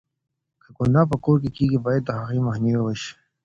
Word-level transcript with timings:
که 0.61 0.69
گناه 0.77 1.05
په 1.11 1.17
کور 1.23 1.37
کې 1.43 1.49
کېږي، 1.57 1.79
بايد 1.85 2.03
د 2.05 2.09
هغې 2.21 2.39
مخنيوی 2.47 2.81
وشي. 2.83 3.11